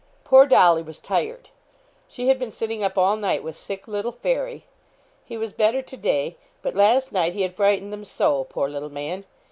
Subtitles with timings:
[0.23, 1.49] Poor Dolly was tired;
[2.07, 4.65] she had been sitting up all night with sick little Fairy.
[5.23, 8.89] He was better to day; but last night he had frightened them so, poor little
[8.91, 9.25] man!